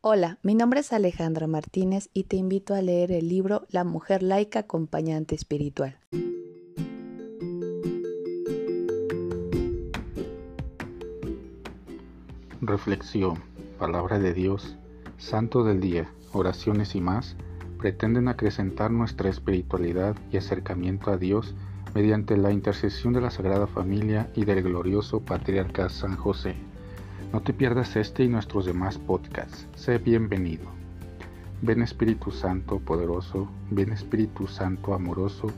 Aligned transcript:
Hola, 0.00 0.38
mi 0.44 0.54
nombre 0.54 0.78
es 0.78 0.92
Alejandra 0.92 1.48
Martínez 1.48 2.08
y 2.14 2.22
te 2.24 2.36
invito 2.36 2.72
a 2.72 2.80
leer 2.80 3.10
el 3.10 3.28
libro 3.28 3.66
La 3.68 3.82
mujer 3.82 4.22
laica 4.22 4.60
acompañante 4.60 5.34
espiritual. 5.34 5.98
Reflexión, 12.60 13.42
palabra 13.76 14.20
de 14.20 14.32
Dios, 14.34 14.76
santo 15.16 15.64
del 15.64 15.80
día, 15.80 16.08
oraciones 16.32 16.94
y 16.94 17.00
más 17.00 17.36
pretenden 17.80 18.28
acrecentar 18.28 18.92
nuestra 18.92 19.28
espiritualidad 19.28 20.14
y 20.30 20.36
acercamiento 20.36 21.10
a 21.10 21.16
Dios 21.16 21.56
mediante 21.92 22.36
la 22.36 22.52
intercesión 22.52 23.14
de 23.14 23.20
la 23.20 23.32
Sagrada 23.32 23.66
Familia 23.66 24.30
y 24.36 24.44
del 24.44 24.62
glorioso 24.62 25.24
Patriarca 25.24 25.88
San 25.88 26.14
José. 26.14 26.54
No 27.30 27.42
te 27.42 27.52
pierdas 27.52 27.94
este 27.96 28.24
y 28.24 28.28
nuestros 28.28 28.64
demás 28.64 28.96
podcasts. 28.96 29.66
Sé 29.74 29.98
bienvenido. 29.98 30.64
Ven 31.60 31.82
Espíritu 31.82 32.30
Santo 32.30 32.78
poderoso, 32.78 33.46
ven 33.70 33.92
Espíritu 33.92 34.46
Santo 34.46 34.94
amoroso, 34.94 35.48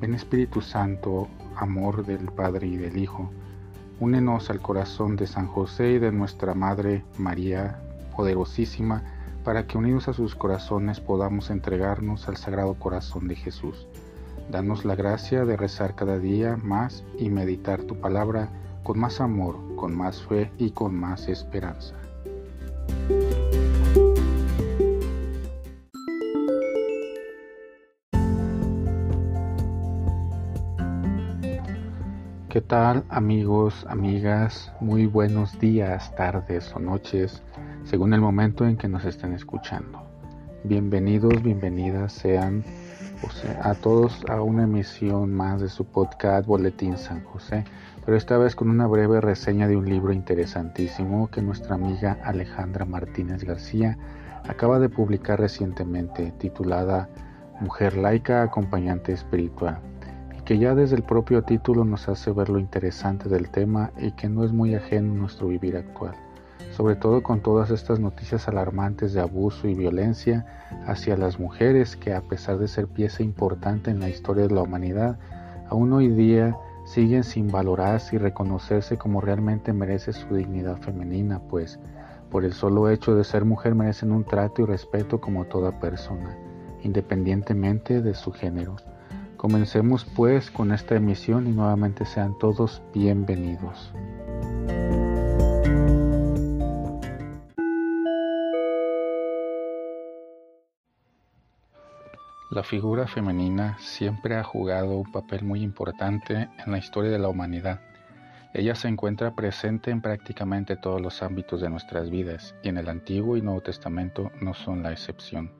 ven 0.00 0.14
Espíritu 0.14 0.62
Santo 0.62 1.28
amor 1.54 2.06
del 2.06 2.32
Padre 2.32 2.68
y 2.68 2.78
del 2.78 2.96
Hijo. 2.96 3.30
Únenos 4.00 4.48
al 4.48 4.60
corazón 4.60 5.16
de 5.16 5.26
San 5.26 5.48
José 5.48 5.90
y 5.90 5.98
de 5.98 6.12
nuestra 6.12 6.54
Madre 6.54 7.04
María 7.18 7.78
poderosísima, 8.16 9.02
para 9.44 9.66
que 9.66 9.76
unidos 9.76 10.08
a 10.08 10.14
sus 10.14 10.34
corazones 10.34 10.98
podamos 10.98 11.50
entregarnos 11.50 12.26
al 12.26 12.38
Sagrado 12.38 12.72
Corazón 12.74 13.28
de 13.28 13.36
Jesús. 13.36 13.86
Danos 14.50 14.86
la 14.86 14.94
gracia 14.94 15.44
de 15.44 15.58
rezar 15.58 15.94
cada 15.94 16.18
día 16.18 16.56
más 16.56 17.04
y 17.18 17.28
meditar 17.28 17.82
tu 17.82 18.00
palabra 18.00 18.48
con 18.82 18.98
más 18.98 19.20
amor, 19.20 19.56
con 19.76 19.96
más 19.96 20.22
fe 20.22 20.50
y 20.58 20.70
con 20.70 20.94
más 20.94 21.28
esperanza. 21.28 21.94
¿Qué 32.48 32.62
tal 32.62 33.04
amigos, 33.08 33.86
amigas? 33.88 34.72
Muy 34.80 35.06
buenos 35.06 35.58
días, 35.60 36.14
tardes 36.16 36.72
o 36.74 36.78
noches, 36.78 37.42
según 37.84 38.14
el 38.14 38.20
momento 38.20 38.66
en 38.66 38.76
que 38.76 38.88
nos 38.88 39.04
estén 39.04 39.34
escuchando. 39.34 40.02
Bienvenidos, 40.64 41.42
bienvenidas 41.42 42.12
sean 42.12 42.64
a 43.62 43.74
todos 43.74 44.24
a 44.28 44.42
una 44.42 44.64
emisión 44.64 45.34
más 45.34 45.60
de 45.60 45.68
su 45.68 45.84
podcast 45.84 46.46
Boletín 46.46 46.96
San 46.96 47.24
José 47.24 47.64
pero 48.08 48.16
esta 48.16 48.38
vez 48.38 48.56
con 48.56 48.70
una 48.70 48.86
breve 48.86 49.20
reseña 49.20 49.68
de 49.68 49.76
un 49.76 49.84
libro 49.84 50.14
interesantísimo 50.14 51.30
que 51.30 51.42
nuestra 51.42 51.74
amiga 51.74 52.16
Alejandra 52.24 52.86
Martínez 52.86 53.44
García 53.44 53.98
acaba 54.48 54.78
de 54.78 54.88
publicar 54.88 55.38
recientemente, 55.38 56.32
titulada 56.38 57.10
Mujer 57.60 57.98
laica 57.98 58.42
acompañante 58.42 59.12
espiritual, 59.12 59.80
y 60.38 60.40
que 60.40 60.56
ya 60.56 60.74
desde 60.74 60.96
el 60.96 61.02
propio 61.02 61.42
título 61.42 61.84
nos 61.84 62.08
hace 62.08 62.30
ver 62.30 62.48
lo 62.48 62.58
interesante 62.58 63.28
del 63.28 63.50
tema 63.50 63.92
y 63.98 64.12
que 64.12 64.30
no 64.30 64.42
es 64.42 64.52
muy 64.52 64.74
ajeno 64.74 65.12
a 65.12 65.16
nuestro 65.16 65.48
vivir 65.48 65.76
actual, 65.76 66.14
sobre 66.78 66.94
todo 66.94 67.24
con 67.24 67.40
todas 67.40 67.70
estas 67.70 67.98
noticias 67.98 68.46
alarmantes 68.46 69.12
de 69.12 69.20
abuso 69.20 69.66
y 69.66 69.74
violencia 69.74 70.46
hacia 70.86 71.16
las 71.16 71.40
mujeres 71.40 71.96
que 71.96 72.14
a 72.14 72.20
pesar 72.20 72.58
de 72.58 72.68
ser 72.68 72.86
pieza 72.86 73.24
importante 73.24 73.90
en 73.90 73.98
la 73.98 74.08
historia 74.08 74.46
de 74.46 74.54
la 74.54 74.62
humanidad, 74.62 75.18
aún 75.68 75.92
hoy 75.92 76.06
día 76.06 76.56
siguen 76.84 77.24
sin 77.24 77.50
valorarse 77.50 78.14
y 78.14 78.20
reconocerse 78.20 78.96
como 78.96 79.20
realmente 79.20 79.72
merece 79.72 80.12
su 80.12 80.32
dignidad 80.32 80.76
femenina, 80.76 81.40
pues 81.48 81.80
por 82.30 82.44
el 82.44 82.52
solo 82.52 82.88
hecho 82.88 83.16
de 83.16 83.24
ser 83.24 83.44
mujer 83.44 83.74
merecen 83.74 84.12
un 84.12 84.22
trato 84.22 84.62
y 84.62 84.66
respeto 84.66 85.20
como 85.20 85.46
toda 85.46 85.80
persona, 85.80 86.38
independientemente 86.84 88.02
de 88.02 88.14
su 88.14 88.30
género. 88.30 88.76
Comencemos 89.36 90.04
pues 90.04 90.52
con 90.52 90.70
esta 90.70 90.94
emisión 90.94 91.48
y 91.48 91.50
nuevamente 91.50 92.04
sean 92.04 92.38
todos 92.38 92.82
bienvenidos. 92.94 93.92
La 102.58 102.64
figura 102.64 103.06
femenina 103.06 103.76
siempre 103.78 104.34
ha 104.34 104.42
jugado 104.42 104.96
un 104.96 105.12
papel 105.12 105.44
muy 105.44 105.62
importante 105.62 106.48
en 106.58 106.72
la 106.72 106.78
historia 106.78 107.08
de 107.08 107.20
la 107.20 107.28
humanidad. 107.28 107.78
Ella 108.52 108.74
se 108.74 108.88
encuentra 108.88 109.36
presente 109.36 109.92
en 109.92 110.00
prácticamente 110.00 110.74
todos 110.74 111.00
los 111.00 111.22
ámbitos 111.22 111.60
de 111.60 111.70
nuestras 111.70 112.10
vidas 112.10 112.56
y 112.64 112.68
en 112.68 112.78
el 112.78 112.88
Antiguo 112.88 113.36
y 113.36 113.42
Nuevo 113.42 113.60
Testamento 113.60 114.32
no 114.40 114.54
son 114.54 114.82
la 114.82 114.90
excepción. 114.90 115.52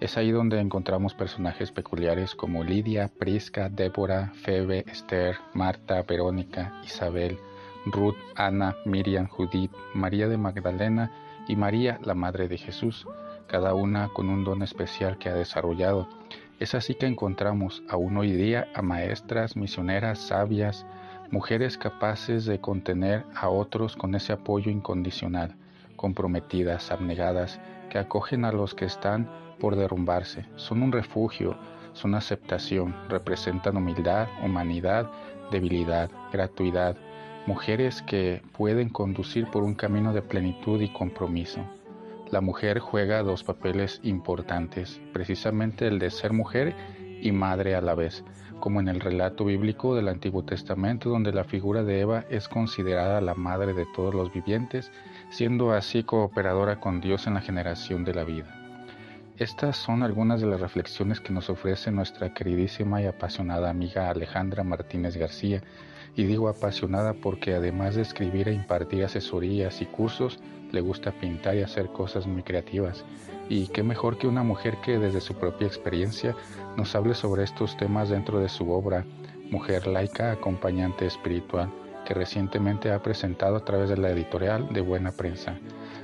Es 0.00 0.16
ahí 0.16 0.32
donde 0.32 0.58
encontramos 0.58 1.14
personajes 1.14 1.70
peculiares 1.70 2.34
como 2.34 2.64
Lidia, 2.64 3.08
Prisca, 3.16 3.68
Débora, 3.68 4.32
Febe, 4.42 4.84
Esther, 4.88 5.36
Marta, 5.54 6.02
Verónica, 6.02 6.82
Isabel, 6.84 7.38
Ruth, 7.86 8.16
Ana, 8.34 8.74
Miriam, 8.84 9.28
Judith, 9.28 9.70
María 9.94 10.26
de 10.26 10.36
Magdalena 10.36 11.12
y 11.46 11.54
María, 11.54 12.00
la 12.02 12.16
Madre 12.16 12.48
de 12.48 12.58
Jesús 12.58 13.06
cada 13.48 13.74
una 13.74 14.08
con 14.10 14.28
un 14.28 14.44
don 14.44 14.62
especial 14.62 15.18
que 15.18 15.28
ha 15.28 15.34
desarrollado. 15.34 16.08
Es 16.60 16.74
así 16.74 16.94
que 16.94 17.06
encontramos 17.06 17.82
aún 17.88 18.16
hoy 18.16 18.32
día 18.32 18.68
a 18.74 18.82
maestras, 18.82 19.56
misioneras, 19.56 20.18
sabias, 20.18 20.86
mujeres 21.30 21.78
capaces 21.78 22.44
de 22.44 22.60
contener 22.60 23.24
a 23.34 23.48
otros 23.48 23.96
con 23.96 24.14
ese 24.14 24.32
apoyo 24.32 24.70
incondicional, 24.70 25.56
comprometidas, 25.96 26.90
abnegadas, 26.90 27.60
que 27.90 27.98
acogen 27.98 28.44
a 28.44 28.52
los 28.52 28.74
que 28.74 28.84
están 28.84 29.28
por 29.58 29.76
derrumbarse. 29.76 30.44
Son 30.56 30.82
un 30.82 30.92
refugio, 30.92 31.56
son 31.92 32.14
aceptación, 32.14 32.94
representan 33.08 33.76
humildad, 33.76 34.28
humanidad, 34.44 35.10
debilidad, 35.50 36.10
gratuidad, 36.32 36.96
mujeres 37.46 38.02
que 38.02 38.42
pueden 38.52 38.88
conducir 38.90 39.46
por 39.46 39.62
un 39.62 39.74
camino 39.74 40.12
de 40.12 40.22
plenitud 40.22 40.80
y 40.80 40.92
compromiso. 40.92 41.60
La 42.30 42.42
mujer 42.42 42.78
juega 42.78 43.22
dos 43.22 43.42
papeles 43.42 44.00
importantes, 44.02 45.00
precisamente 45.14 45.86
el 45.86 45.98
de 45.98 46.10
ser 46.10 46.34
mujer 46.34 46.74
y 47.22 47.32
madre 47.32 47.74
a 47.74 47.80
la 47.80 47.94
vez, 47.94 48.22
como 48.60 48.80
en 48.80 48.88
el 48.88 49.00
relato 49.00 49.46
bíblico 49.46 49.94
del 49.94 50.08
Antiguo 50.08 50.44
Testamento, 50.44 51.08
donde 51.08 51.32
la 51.32 51.44
figura 51.44 51.84
de 51.84 52.00
Eva 52.00 52.26
es 52.28 52.46
considerada 52.46 53.22
la 53.22 53.34
madre 53.34 53.72
de 53.72 53.86
todos 53.96 54.14
los 54.14 54.30
vivientes, 54.30 54.92
siendo 55.30 55.72
así 55.72 56.02
cooperadora 56.02 56.80
con 56.80 57.00
Dios 57.00 57.26
en 57.26 57.32
la 57.34 57.40
generación 57.40 58.04
de 58.04 58.14
la 58.14 58.24
vida. 58.24 58.54
Estas 59.38 59.78
son 59.78 60.02
algunas 60.02 60.42
de 60.42 60.48
las 60.48 60.60
reflexiones 60.60 61.20
que 61.20 61.32
nos 61.32 61.48
ofrece 61.48 61.90
nuestra 61.90 62.34
queridísima 62.34 63.00
y 63.00 63.06
apasionada 63.06 63.70
amiga 63.70 64.10
Alejandra 64.10 64.64
Martínez 64.64 65.16
García, 65.16 65.62
y 66.14 66.24
digo 66.24 66.48
apasionada 66.50 67.14
porque 67.14 67.54
además 67.54 67.94
de 67.94 68.02
escribir 68.02 68.48
e 68.48 68.52
impartir 68.52 69.04
asesorías 69.04 69.80
y 69.80 69.86
cursos, 69.86 70.40
le 70.72 70.80
gusta 70.80 71.12
pintar 71.12 71.56
y 71.56 71.62
hacer 71.62 71.88
cosas 71.88 72.26
muy 72.26 72.42
creativas. 72.42 73.04
Y 73.48 73.68
qué 73.68 73.82
mejor 73.82 74.18
que 74.18 74.26
una 74.26 74.42
mujer 74.42 74.76
que 74.84 74.98
desde 74.98 75.20
su 75.20 75.34
propia 75.34 75.66
experiencia 75.66 76.34
nos 76.76 76.94
hable 76.94 77.14
sobre 77.14 77.44
estos 77.44 77.76
temas 77.76 78.10
dentro 78.10 78.40
de 78.40 78.48
su 78.48 78.70
obra 78.70 79.04
Mujer 79.50 79.86
laica 79.86 80.30
acompañante 80.30 81.06
espiritual, 81.06 81.70
que 82.04 82.12
recientemente 82.12 82.92
ha 82.92 83.02
presentado 83.02 83.56
a 83.56 83.64
través 83.64 83.88
de 83.88 83.96
la 83.96 84.10
editorial 84.10 84.70
de 84.74 84.82
Buena 84.82 85.10
Prensa. 85.10 85.56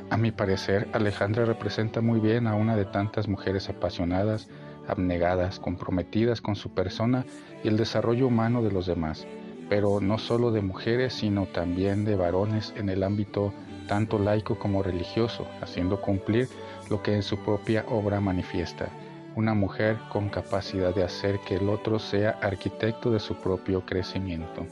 A 0.08 0.16
mi 0.16 0.32
parecer, 0.32 0.88
Alejandra 0.94 1.44
representa 1.44 2.00
muy 2.00 2.20
bien 2.20 2.46
a 2.46 2.54
una 2.54 2.74
de 2.74 2.86
tantas 2.86 3.28
mujeres 3.28 3.68
apasionadas, 3.68 4.48
abnegadas, 4.88 5.60
comprometidas 5.60 6.40
con 6.40 6.56
su 6.56 6.70
persona 6.70 7.26
y 7.62 7.68
el 7.68 7.76
desarrollo 7.76 8.28
humano 8.28 8.62
de 8.62 8.72
los 8.72 8.86
demás, 8.86 9.26
pero 9.68 10.00
no 10.00 10.16
solo 10.16 10.50
de 10.50 10.62
mujeres, 10.62 11.12
sino 11.12 11.44
también 11.44 12.06
de 12.06 12.16
varones 12.16 12.72
en 12.76 12.88
el 12.88 13.02
ámbito 13.02 13.52
tanto 13.86 14.18
laico 14.18 14.58
como 14.58 14.82
religioso, 14.82 15.46
haciendo 15.60 16.00
cumplir 16.00 16.48
lo 16.90 17.02
que 17.02 17.14
en 17.14 17.22
su 17.22 17.38
propia 17.38 17.84
obra 17.88 18.20
manifiesta, 18.20 18.88
una 19.36 19.54
mujer 19.54 19.98
con 20.10 20.28
capacidad 20.28 20.94
de 20.94 21.04
hacer 21.04 21.40
que 21.40 21.56
el 21.56 21.68
otro 21.68 21.98
sea 21.98 22.38
arquitecto 22.42 23.10
de 23.10 23.20
su 23.20 23.34
propio 23.36 23.84
crecimiento. 23.84 24.66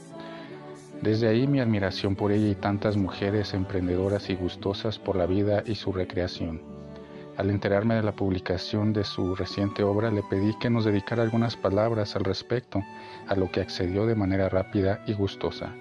Desde 1.01 1.27
ahí 1.27 1.47
mi 1.47 1.59
admiración 1.59 2.15
por 2.15 2.31
ella 2.31 2.47
y 2.47 2.55
tantas 2.55 2.95
mujeres 2.95 3.53
emprendedoras 3.53 4.29
y 4.29 4.35
gustosas 4.35 4.99
por 4.99 5.17
la 5.17 5.25
vida 5.25 5.63
y 5.65 5.75
su 5.75 5.91
recreación. 5.91 6.61
Al 7.35 7.49
enterarme 7.49 7.95
de 7.95 8.03
la 8.03 8.11
publicación 8.13 8.93
de 8.93 9.03
su 9.03 9.35
reciente 9.35 9.83
obra, 9.83 10.11
le 10.11 10.21
pedí 10.23 10.53
que 10.59 10.69
nos 10.69 10.85
dedicara 10.85 11.23
algunas 11.23 11.57
palabras 11.57 12.15
al 12.15 12.23
respecto, 12.23 12.81
a 13.27 13.35
lo 13.35 13.51
que 13.51 13.59
accedió 13.59 14.05
de 14.05 14.15
manera 14.15 14.49
rápida 14.49 15.03
y 15.07 15.13
gustosa. 15.13 15.73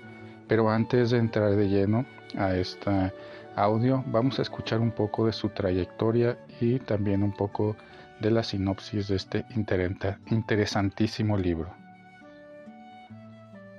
Pero 0.48 0.70
antes 0.70 1.10
de 1.10 1.18
entrar 1.18 1.54
de 1.56 1.68
lleno 1.68 2.04
a 2.36 2.54
este 2.54 3.12
audio, 3.56 4.02
vamos 4.06 4.38
a 4.38 4.42
escuchar 4.42 4.80
un 4.80 4.90
poco 4.90 5.26
de 5.26 5.32
su 5.32 5.48
trayectoria 5.50 6.38
y 6.60 6.78
también 6.78 7.22
un 7.22 7.32
poco 7.32 7.76
de 8.20 8.30
la 8.30 8.42
sinopsis 8.42 9.08
de 9.08 9.16
este 9.16 9.44
interesantísimo 10.30 11.36
libro. 11.36 11.74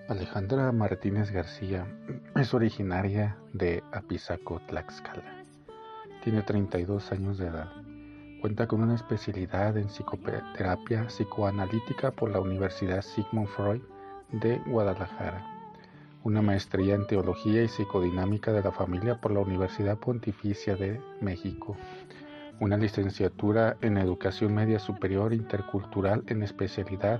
Alejandra 0.10 0.72
Martínez 0.74 1.32
García 1.32 1.88
es 2.36 2.54
originaria 2.54 3.38
de 3.54 3.82
Apizaco, 3.94 4.60
Tlaxcala. 4.68 5.46
tiene 6.24 6.42
32 6.42 7.12
años 7.14 7.38
de 7.38 7.48
edad. 7.48 7.72
Cuenta 8.42 8.68
con 8.68 8.84
una 8.84 8.96
especialidad 8.96 9.78
en 9.78 9.88
psicoterapia 9.88 11.08
psicoanalítica 11.08 12.12
por 12.12 12.32
la 12.32 12.42
Universidad 12.42 13.02
Sigmund 13.02 13.48
Freud 13.48 13.82
de 14.34 14.58
Guadalajara, 14.68 15.53
una 16.24 16.42
maestría 16.42 16.96
en 16.96 17.06
teología 17.06 17.64
y 17.64 17.68
psicodinámica 17.68 18.54
de 18.54 18.64
la 18.64 18.72
familia 18.72 19.20
por 19.20 19.32
la 19.32 19.42
Universidad 19.42 19.98
Pontificia 19.98 20.76
de 20.76 21.02
México, 21.20 21.76
una 22.62 22.78
licenciatura 22.78 23.76
en 23.82 23.98
educación 23.98 24.56
media 24.56 24.80
superior 24.80 25.34
intercultural 25.34 26.24
en 26.28 26.44
especialidad 26.44 27.20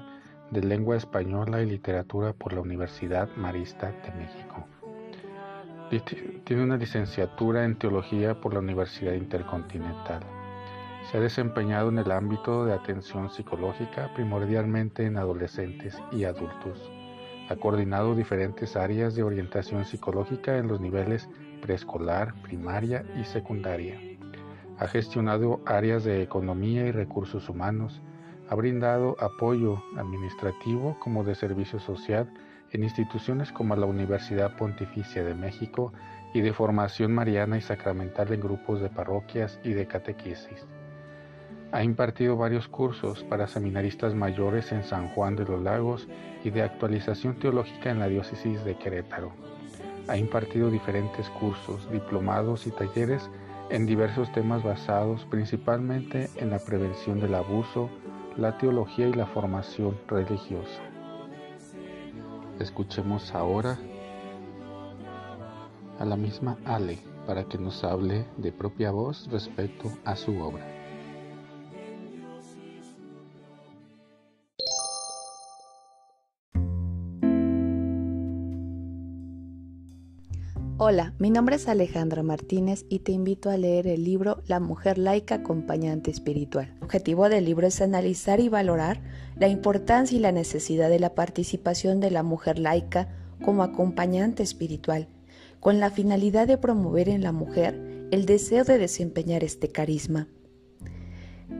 de 0.52 0.62
lengua 0.62 0.96
española 0.96 1.62
y 1.62 1.66
literatura 1.66 2.32
por 2.32 2.54
la 2.54 2.62
Universidad 2.62 3.28
Marista 3.36 3.92
de 3.92 4.12
México. 4.14 4.68
Tiene 6.46 6.64
una 6.64 6.78
licenciatura 6.78 7.66
en 7.66 7.76
teología 7.76 8.40
por 8.40 8.54
la 8.54 8.60
Universidad 8.60 9.14
Intercontinental. 9.14 10.24
Se 11.12 11.18
ha 11.18 11.20
desempeñado 11.20 11.90
en 11.90 12.00
el 12.00 12.12
ámbito 12.12 12.66
de 12.66 12.74
atención 12.74 13.30
psicológica, 13.30 14.12
primordialmente 14.16 15.06
en 15.06 15.18
adolescentes 15.18 16.02
y 16.12 16.24
adultos. 16.24 16.93
Ha 17.50 17.56
coordinado 17.58 18.16
diferentes 18.16 18.76
áreas 18.76 19.16
de 19.16 19.24
orientación 19.24 19.84
psicológica 19.86 20.58
en 20.58 20.68
los 20.68 20.80
niveles 20.80 21.30
preescolar, 21.62 22.34
primaria 22.42 23.06
y 23.20 23.26
secundaria. 23.26 24.00
Ha 24.80 24.88
gestionado 24.88 25.62
áreas 25.66 26.04
de 26.04 26.22
economía 26.22 26.86
y 26.86 26.92
recursos 26.92 27.50
humanos. 27.50 28.02
Ha 28.50 28.56
brindado 28.56 29.16
apoyo 29.20 29.84
administrativo 29.98 30.98
como 31.00 31.24
de 31.24 31.36
servicio 31.36 31.80
social 31.80 32.32
en 32.72 32.84
instituciones 32.84 33.52
como 33.52 33.76
la 33.76 33.86
Universidad 33.86 34.58
Pontificia 34.58 35.24
de 35.24 35.36
México 35.36 35.94
y 36.34 36.42
de 36.42 36.54
formación 36.54 37.14
mariana 37.14 37.58
y 37.58 37.62
sacramental 37.62 38.34
en 38.34 38.42
grupos 38.42 38.82
de 38.82 38.90
parroquias 38.90 39.60
y 39.64 39.74
de 39.74 39.86
catequesis. 39.86 40.66
Ha 41.74 41.84
impartido 41.84 42.38
varios 42.38 42.68
cursos 42.68 43.24
para 43.24 43.48
seminaristas 43.48 44.14
mayores 44.14 44.72
en 44.72 44.84
San 44.84 45.10
Juan 45.10 45.36
de 45.36 45.44
los 45.44 45.60
Lagos 45.60 46.08
y 46.44 46.52
de 46.52 46.62
actualización 46.62 47.40
teológica 47.40 47.90
en 47.90 47.98
la 47.98 48.08
diócesis 48.08 48.64
de 48.64 48.78
Querétaro. 48.78 49.32
Ha 50.08 50.16
impartido 50.16 50.70
diferentes 50.70 51.28
cursos, 51.32 51.92
diplomados 51.92 52.68
y 52.68 52.72
talleres 52.72 53.28
en 53.72 53.88
diversos 53.88 54.32
temas 54.34 54.62
basados 54.62 55.26
principalmente 55.32 56.30
en 56.36 56.52
la 56.52 56.60
prevención 56.60 57.20
del 57.20 57.34
abuso, 57.34 57.90
la 58.38 58.56
teología 58.60 59.08
y 59.08 59.14
la 59.14 59.26
formación 59.26 59.98
religiosa. 60.08 60.80
Escuchemos 62.60 63.34
ahora 63.34 63.80
a 65.98 66.06
la 66.06 66.18
misma 66.18 66.56
Ale 66.66 67.00
para 67.26 67.46
que 67.46 67.58
nos 67.58 67.84
hable 67.84 68.28
de 68.38 68.52
propia 68.52 68.92
voz 68.92 69.28
respecto 69.32 69.90
a 70.06 70.16
su 70.16 70.40
obra. 70.40 70.73
Hola, 80.86 81.14
mi 81.18 81.30
nombre 81.30 81.56
es 81.56 81.70
Alejandra 81.70 82.24
Martínez 82.24 82.84
y 82.90 83.00
te 83.00 83.14
invito 83.14 83.50
a 83.50 83.56
leer 83.56 83.88
el 83.88 84.04
libro 84.04 84.44
La 84.48 84.60
mujer 84.60 84.98
laica 84.98 85.36
acompañante 85.36 86.12
espiritual. 86.12 86.74
El 86.76 86.84
objetivo 86.84 87.30
del 87.30 87.46
libro 87.46 87.68
es 87.68 87.80
analizar 87.80 88.42
y 88.42 88.50
valorar 88.50 89.00
la 89.38 89.48
importancia 89.48 90.18
y 90.18 90.20
la 90.20 90.34
necesidad 90.34 90.90
de 90.90 91.00
la 91.00 91.16
participación 91.16 92.02
de 92.02 92.12
la 92.12 92.22
mujer 92.22 92.60
laica 92.60 93.08
como 93.46 93.64
acompañante 93.64 94.44
espiritual, 94.44 95.08
con 95.62 95.80
la 95.80 95.90
finalidad 95.90 96.48
de 96.48 96.58
promover 96.58 97.08
en 97.08 97.24
la 97.24 97.32
mujer 97.32 98.10
el 98.12 98.26
deseo 98.26 98.66
de 98.66 98.78
desempeñar 98.78 99.46
este 99.46 99.70
carisma. 99.70 100.28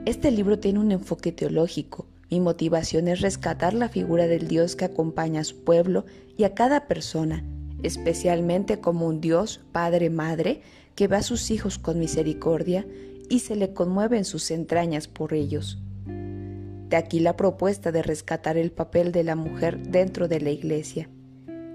Este 0.04 0.32
libro 0.32 0.58
tiene 0.58 0.80
un 0.80 0.92
enfoque 0.92 1.32
teológico. 1.32 2.06
Mi 2.30 2.40
motivación 2.40 3.08
es 3.08 3.22
rescatar 3.22 3.72
la 3.72 3.88
figura 3.88 4.26
del 4.26 4.48
Dios 4.48 4.76
que 4.76 4.84
acompaña 4.84 5.40
a 5.40 5.44
su 5.44 5.64
pueblo 5.64 6.04
y 6.36 6.44
a 6.44 6.52
cada 6.52 6.88
persona 6.88 7.42
especialmente 7.84 8.80
como 8.80 9.06
un 9.06 9.20
Dios, 9.20 9.60
Padre, 9.70 10.10
Madre, 10.10 10.62
que 10.94 11.06
ve 11.06 11.16
a 11.16 11.22
sus 11.22 11.50
hijos 11.50 11.78
con 11.78 11.98
misericordia 11.98 12.86
y 13.28 13.40
se 13.40 13.56
le 13.56 13.72
conmueve 13.72 14.16
en 14.18 14.24
sus 14.24 14.50
entrañas 14.50 15.06
por 15.06 15.34
ellos. 15.34 15.78
De 16.06 16.96
aquí 16.96 17.20
la 17.20 17.36
propuesta 17.36 17.92
de 17.92 18.02
rescatar 18.02 18.56
el 18.56 18.72
papel 18.72 19.12
de 19.12 19.24
la 19.24 19.36
mujer 19.36 19.78
dentro 19.88 20.28
de 20.28 20.40
la 20.40 20.50
iglesia. 20.50 21.10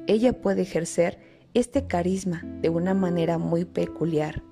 Ella 0.07 0.33
puede 0.33 0.63
ejercer 0.63 1.19
este 1.53 1.87
carisma 1.87 2.43
de 2.61 2.69
una 2.69 2.93
manera 2.93 3.37
muy 3.37 3.65
peculiar. 3.65 4.43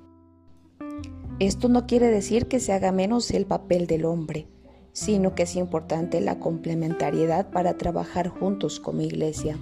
Esto 1.39 1.69
no 1.69 1.85
quiere 1.85 2.07
decir 2.07 2.47
que 2.47 2.59
se 2.59 2.73
haga 2.73 2.91
menos 2.91 3.31
el 3.31 3.45
papel 3.45 3.87
del 3.87 4.05
hombre, 4.05 4.47
sino 4.91 5.35
que 5.35 5.43
es 5.43 5.55
importante 5.55 6.21
la 6.21 6.39
complementariedad 6.39 7.51
para 7.51 7.77
trabajar 7.77 8.27
juntos 8.27 8.79
como 8.79 9.01
iglesia. 9.01 9.57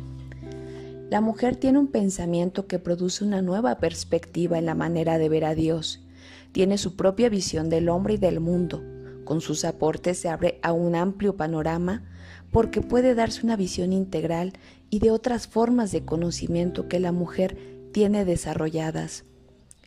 La 1.16 1.22
mujer 1.22 1.56
tiene 1.56 1.80
un 1.80 1.88
pensamiento 1.88 2.68
que 2.68 2.78
produce 2.78 3.24
una 3.24 3.42
nueva 3.42 3.78
perspectiva 3.78 4.58
en 4.60 4.66
la 4.66 4.76
manera 4.76 5.18
de 5.18 5.30
ver 5.30 5.46
a 5.46 5.56
Dios. 5.56 6.04
Tiene 6.52 6.78
su 6.78 6.98
propia 6.98 7.30
visión 7.30 7.70
del 7.70 7.88
hombre 7.88 8.16
y 8.16 8.18
del 8.18 8.42
mundo. 8.42 8.84
Con 9.24 9.40
sus 9.40 9.64
aportes 9.64 10.20
se 10.20 10.28
abre 10.28 10.60
a 10.62 10.74
un 10.74 10.94
amplio 10.94 11.38
panorama 11.38 12.04
porque 12.52 12.82
puede 12.82 13.16
darse 13.16 13.46
una 13.46 13.56
visión 13.56 13.94
integral 13.94 14.52
y 14.90 15.00
de 15.00 15.12
otras 15.12 15.48
formas 15.48 15.94
de 15.94 16.04
conocimiento 16.04 16.90
que 16.90 17.00
la 17.00 17.14
mujer 17.14 17.58
tiene 17.94 18.26
desarrolladas. 18.26 19.24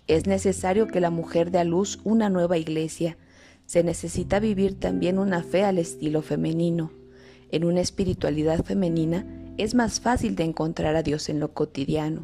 Es 0.06 0.26
necesario 0.26 0.86
que 0.86 1.00
la 1.00 1.10
mujer 1.10 1.50
dé 1.50 1.58
a 1.58 1.64
luz 1.64 2.00
una 2.04 2.30
nueva 2.30 2.56
iglesia. 2.56 3.18
Se 3.66 3.84
necesita 3.84 4.40
vivir 4.40 4.80
también 4.80 5.18
una 5.18 5.42
fe 5.42 5.62
al 5.64 5.76
estilo 5.76 6.22
femenino. 6.22 6.90
En 7.50 7.64
una 7.64 7.82
espiritualidad 7.82 8.64
femenina 8.64 9.26
es 9.58 9.74
más 9.74 10.00
fácil 10.00 10.36
de 10.36 10.44
encontrar 10.44 10.96
a 10.96 11.02
Dios 11.02 11.28
en 11.28 11.40
lo 11.40 11.52
cotidiano, 11.52 12.22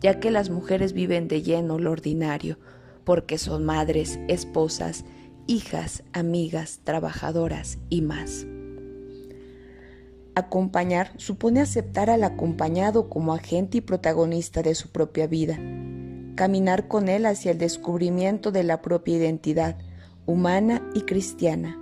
ya 0.00 0.20
que 0.20 0.30
las 0.30 0.50
mujeres 0.50 0.92
viven 0.92 1.28
de 1.28 1.42
lleno 1.42 1.78
lo 1.78 1.92
ordinario, 1.92 2.58
porque 3.04 3.38
son 3.38 3.64
madres, 3.64 4.18
esposas, 4.28 5.04
hijas, 5.46 6.02
amigas, 6.12 6.80
trabajadoras 6.84 7.78
y 7.88 8.02
más. 8.02 8.46
Acompañar 10.34 11.12
supone 11.16 11.60
aceptar 11.60 12.10
al 12.10 12.24
acompañado 12.24 13.08
como 13.08 13.32
agente 13.32 13.78
y 13.78 13.80
protagonista 13.80 14.62
de 14.62 14.74
su 14.74 14.88
propia 14.88 15.28
vida, 15.28 15.58
caminar 16.34 16.88
con 16.88 17.08
él 17.08 17.24
hacia 17.26 17.52
el 17.52 17.58
descubrimiento 17.58 18.50
de 18.50 18.64
la 18.64 18.82
propia 18.82 19.16
identidad 19.16 19.78
humana 20.26 20.82
y 20.94 21.02
cristiana, 21.02 21.78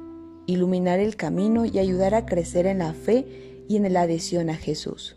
iluminar 0.47 0.99
el 0.99 1.17
camino 1.17 1.65
y 1.65 1.79
ayudar 1.79 2.15
a 2.15 2.27
crecer 2.27 2.67
en 2.67 2.79
la 2.79 2.93
fe 2.93 3.52
y 3.69 3.77
en 3.77 3.93
la 3.93 4.03
adhesión 4.03 4.51
a 4.51 4.57
Jesús. 4.57 5.17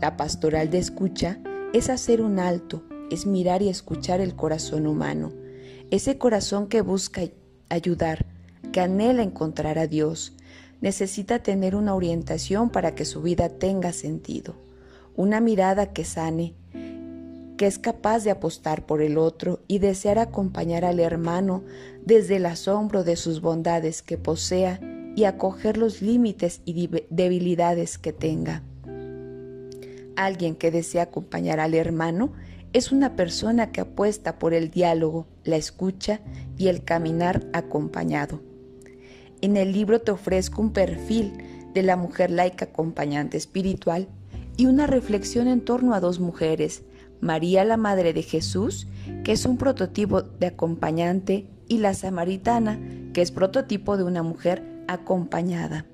La 0.00 0.16
pastoral 0.16 0.70
de 0.70 0.78
escucha 0.78 1.40
es 1.72 1.90
hacer 1.90 2.22
un 2.22 2.38
alto, 2.38 2.82
es 3.10 3.26
mirar 3.26 3.62
y 3.62 3.68
escuchar 3.68 4.20
el 4.20 4.34
corazón 4.34 4.86
humano, 4.86 5.32
ese 5.90 6.18
corazón 6.18 6.68
que 6.68 6.80
busca 6.80 7.22
ayudar, 7.68 8.26
que 8.72 8.80
anhela 8.80 9.22
encontrar 9.22 9.78
a 9.78 9.86
Dios, 9.86 10.34
necesita 10.80 11.42
tener 11.42 11.74
una 11.74 11.94
orientación 11.94 12.70
para 12.70 12.94
que 12.94 13.04
su 13.04 13.22
vida 13.22 13.48
tenga 13.48 13.92
sentido, 13.92 14.54
una 15.16 15.40
mirada 15.40 15.92
que 15.92 16.04
sane, 16.04 16.54
que 17.56 17.66
es 17.66 17.78
capaz 17.78 18.24
de 18.24 18.30
apostar 18.30 18.86
por 18.86 19.02
el 19.02 19.18
otro 19.18 19.60
y 19.68 19.80
desear 19.80 20.18
acompañar 20.18 20.84
al 20.84 20.98
hermano 20.98 21.62
desde 22.04 22.36
el 22.36 22.46
asombro 22.46 23.04
de 23.04 23.16
sus 23.16 23.42
bondades 23.42 24.00
que 24.00 24.16
posea 24.16 24.80
y 25.16 25.24
acoger 25.24 25.76
los 25.76 26.02
límites 26.02 26.62
y 26.64 26.88
debilidades 27.10 27.98
que 27.98 28.12
tenga. 28.12 28.62
Alguien 30.16 30.54
que 30.54 30.70
desea 30.70 31.04
acompañar 31.04 31.60
al 31.60 31.74
hermano 31.74 32.32
es 32.72 32.92
una 32.92 33.16
persona 33.16 33.72
que 33.72 33.80
apuesta 33.80 34.38
por 34.38 34.54
el 34.54 34.70
diálogo, 34.70 35.26
la 35.44 35.56
escucha 35.56 36.20
y 36.56 36.68
el 36.68 36.84
caminar 36.84 37.46
acompañado. 37.52 38.40
En 39.40 39.56
el 39.56 39.72
libro 39.72 40.00
te 40.00 40.12
ofrezco 40.12 40.60
un 40.62 40.72
perfil 40.72 41.32
de 41.74 41.82
la 41.82 41.96
mujer 41.96 42.30
laica 42.30 42.66
acompañante 42.66 43.36
espiritual 43.36 44.08
y 44.56 44.66
una 44.66 44.86
reflexión 44.86 45.48
en 45.48 45.62
torno 45.62 45.94
a 45.94 46.00
dos 46.00 46.20
mujeres, 46.20 46.82
María 47.20 47.64
la 47.64 47.76
Madre 47.76 48.12
de 48.12 48.22
Jesús, 48.22 48.86
que 49.24 49.32
es 49.32 49.46
un 49.46 49.56
prototipo 49.56 50.22
de 50.22 50.46
acompañante, 50.46 51.46
y 51.68 51.78
la 51.78 51.94
Samaritana, 51.94 52.80
que 53.12 53.22
es 53.22 53.30
prototipo 53.30 53.96
de 53.96 54.02
una 54.02 54.24
mujer 54.24 54.79
acompañada. 54.92 55.86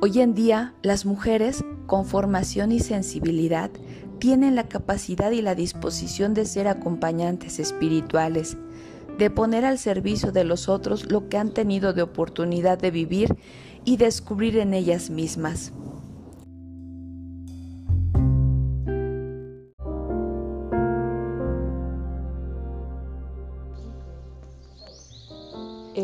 Hoy 0.00 0.20
en 0.20 0.34
día, 0.34 0.74
las 0.82 1.06
mujeres 1.06 1.64
con 1.86 2.04
formación 2.04 2.70
y 2.72 2.80
sensibilidad 2.80 3.70
tienen 4.18 4.54
la 4.54 4.68
capacidad 4.68 5.30
y 5.30 5.42
la 5.42 5.54
disposición 5.54 6.34
de 6.34 6.44
ser 6.44 6.68
acompañantes 6.68 7.58
espirituales, 7.58 8.56
de 9.18 9.30
poner 9.30 9.64
al 9.64 9.78
servicio 9.78 10.32
de 10.32 10.44
los 10.44 10.68
otros 10.68 11.10
lo 11.10 11.28
que 11.28 11.38
han 11.38 11.52
tenido 11.52 11.92
de 11.92 12.02
oportunidad 12.02 12.78
de 12.78 12.90
vivir 12.90 13.36
y 13.84 13.96
descubrir 13.96 14.58
en 14.58 14.74
ellas 14.74 15.10
mismas. 15.10 15.72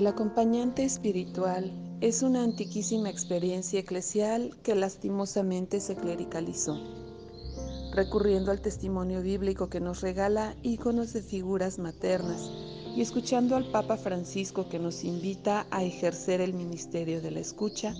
El 0.02 0.08
acompañante 0.08 0.82
espiritual 0.82 1.70
es 2.00 2.24
una 2.24 2.42
antiquísima 2.42 3.08
experiencia 3.08 3.78
eclesial 3.78 4.50
que 4.64 4.74
lastimosamente 4.74 5.80
se 5.80 5.94
clericalizó. 5.94 6.76
Recurriendo 7.92 8.50
al 8.50 8.60
testimonio 8.60 9.22
bíblico 9.22 9.68
que 9.68 9.78
nos 9.78 10.00
regala 10.00 10.56
íconos 10.64 11.12
de 11.12 11.22
figuras 11.22 11.78
maternas 11.78 12.50
y 12.96 13.00
escuchando 13.00 13.54
al 13.54 13.70
Papa 13.70 13.96
Francisco 13.96 14.68
que 14.68 14.80
nos 14.80 15.04
invita 15.04 15.68
a 15.70 15.84
ejercer 15.84 16.40
el 16.40 16.52
ministerio 16.52 17.22
de 17.22 17.30
la 17.30 17.38
escucha, 17.38 17.94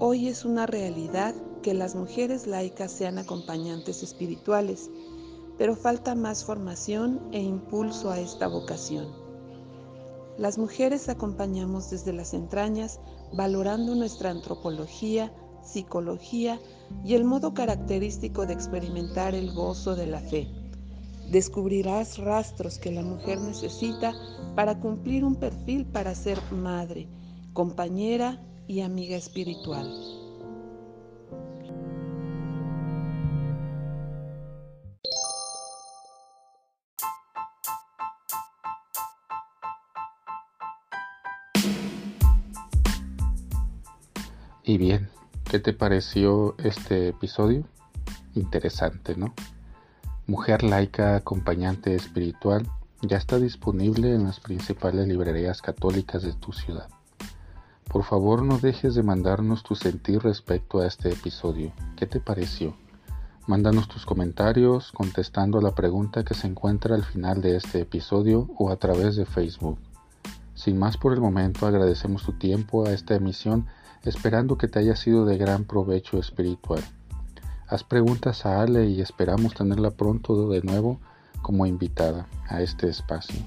hoy 0.00 0.26
es 0.26 0.44
una 0.44 0.66
realidad 0.66 1.36
que 1.62 1.74
las 1.74 1.94
mujeres 1.94 2.48
laicas 2.48 2.90
sean 2.90 3.18
acompañantes 3.18 4.02
espirituales, 4.02 4.90
pero 5.58 5.76
falta 5.76 6.16
más 6.16 6.44
formación 6.44 7.20
e 7.30 7.40
impulso 7.40 8.10
a 8.10 8.18
esta 8.18 8.48
vocación. 8.48 9.19
Las 10.40 10.56
mujeres 10.56 11.10
acompañamos 11.10 11.90
desde 11.90 12.14
las 12.14 12.32
entrañas, 12.32 12.98
valorando 13.34 13.94
nuestra 13.94 14.30
antropología, 14.30 15.30
psicología 15.62 16.58
y 17.04 17.12
el 17.12 17.24
modo 17.24 17.52
característico 17.52 18.46
de 18.46 18.54
experimentar 18.54 19.34
el 19.34 19.52
gozo 19.52 19.96
de 19.96 20.06
la 20.06 20.20
fe. 20.20 20.48
Descubrirás 21.30 22.16
rastros 22.16 22.78
que 22.78 22.90
la 22.90 23.02
mujer 23.02 23.38
necesita 23.38 24.14
para 24.56 24.80
cumplir 24.80 25.26
un 25.26 25.34
perfil 25.36 25.84
para 25.84 26.14
ser 26.14 26.38
madre, 26.50 27.06
compañera 27.52 28.40
y 28.66 28.80
amiga 28.80 29.18
espiritual. 29.18 30.19
Y 44.70 44.78
bien, 44.78 45.08
¿qué 45.50 45.58
te 45.58 45.72
pareció 45.72 46.54
este 46.58 47.08
episodio? 47.08 47.64
Interesante, 48.36 49.16
¿no? 49.16 49.34
Mujer 50.28 50.62
laica 50.62 51.16
acompañante 51.16 51.96
espiritual 51.96 52.70
ya 53.02 53.16
está 53.16 53.40
disponible 53.40 54.14
en 54.14 54.22
las 54.22 54.38
principales 54.38 55.08
librerías 55.08 55.60
católicas 55.60 56.22
de 56.22 56.34
tu 56.34 56.52
ciudad. 56.52 56.88
Por 57.88 58.04
favor 58.04 58.44
no 58.44 58.58
dejes 58.58 58.94
de 58.94 59.02
mandarnos 59.02 59.64
tu 59.64 59.74
sentir 59.74 60.22
respecto 60.22 60.78
a 60.78 60.86
este 60.86 61.08
episodio. 61.08 61.72
¿Qué 61.96 62.06
te 62.06 62.20
pareció? 62.20 62.76
Mándanos 63.48 63.88
tus 63.88 64.06
comentarios 64.06 64.92
contestando 64.92 65.58
a 65.58 65.62
la 65.62 65.74
pregunta 65.74 66.22
que 66.22 66.34
se 66.34 66.46
encuentra 66.46 66.94
al 66.94 67.02
final 67.02 67.40
de 67.40 67.56
este 67.56 67.80
episodio 67.80 68.48
o 68.56 68.70
a 68.70 68.76
través 68.76 69.16
de 69.16 69.26
Facebook. 69.26 69.80
Sin 70.54 70.78
más 70.78 70.96
por 70.96 71.12
el 71.12 71.20
momento 71.20 71.66
agradecemos 71.66 72.22
tu 72.22 72.34
tiempo 72.34 72.86
a 72.86 72.92
esta 72.92 73.16
emisión 73.16 73.66
esperando 74.04 74.56
que 74.58 74.68
te 74.68 74.78
haya 74.78 74.96
sido 74.96 75.24
de 75.24 75.38
gran 75.38 75.64
provecho 75.64 76.18
espiritual. 76.18 76.82
Haz 77.68 77.84
preguntas 77.84 78.46
a 78.46 78.62
Ale 78.62 78.86
y 78.86 79.00
esperamos 79.00 79.54
tenerla 79.54 79.90
pronto 79.90 80.48
de 80.48 80.62
nuevo 80.62 81.00
como 81.42 81.66
invitada 81.66 82.26
a 82.48 82.62
este 82.62 82.88
espacio. 82.88 83.40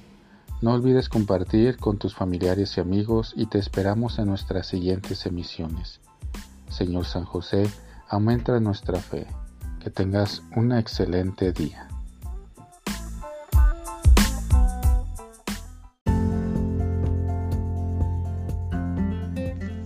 No 0.62 0.74
olvides 0.74 1.10
compartir 1.10 1.78
con 1.78 1.98
tus 1.98 2.16
familiares 2.16 2.78
y 2.78 2.82
amigos 2.82 3.34
y 3.36 3.48
te 3.48 3.60
esperamos 3.60 4.18
en 4.20 4.28
nuestras 4.28 4.68
siguientes 4.68 5.26
emisiones. 5.26 6.00
Señor 6.70 7.06
San 7.06 7.26
José, 7.26 7.70
aumenta 8.08 8.58
nuestra 8.60 9.00
fe. 9.00 9.28
Que 9.82 9.90
tengas 9.90 10.42
un 10.56 10.72
excelente 10.72 11.52
día. 11.52 11.90